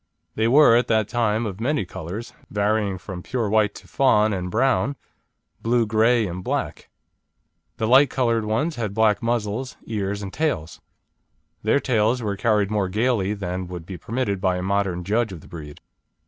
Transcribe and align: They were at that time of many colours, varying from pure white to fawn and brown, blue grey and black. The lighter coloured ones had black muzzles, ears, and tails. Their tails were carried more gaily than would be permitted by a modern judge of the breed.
They 0.33 0.47
were 0.47 0.75
at 0.75 0.87
that 0.87 1.07
time 1.07 1.45
of 1.45 1.61
many 1.61 1.85
colours, 1.85 2.33
varying 2.49 2.97
from 2.97 3.21
pure 3.21 3.47
white 3.51 3.75
to 3.75 3.87
fawn 3.87 4.33
and 4.33 4.49
brown, 4.49 4.95
blue 5.61 5.85
grey 5.85 6.25
and 6.25 6.43
black. 6.43 6.89
The 7.77 7.87
lighter 7.87 8.07
coloured 8.15 8.45
ones 8.45 8.77
had 8.77 8.95
black 8.95 9.21
muzzles, 9.21 9.77
ears, 9.85 10.23
and 10.23 10.33
tails. 10.33 10.81
Their 11.61 11.79
tails 11.79 12.23
were 12.23 12.35
carried 12.35 12.71
more 12.71 12.89
gaily 12.89 13.35
than 13.35 13.67
would 13.67 13.85
be 13.85 13.95
permitted 13.95 14.41
by 14.41 14.57
a 14.57 14.63
modern 14.63 15.03
judge 15.03 15.31
of 15.31 15.41
the 15.41 15.47
breed. 15.47 15.79